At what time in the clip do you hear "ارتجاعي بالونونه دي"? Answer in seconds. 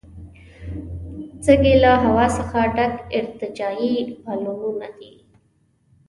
3.17-5.11